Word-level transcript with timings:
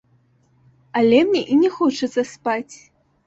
Але 1.01 1.19
мне 1.27 1.43
і 1.55 1.59
не 1.63 1.69
хочацца 1.77 2.21
спаць. 2.33 2.75